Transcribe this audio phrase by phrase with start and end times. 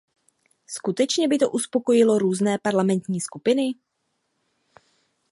[0.67, 3.71] Skutečně by to uspokojilo různé parlamentní skupiny?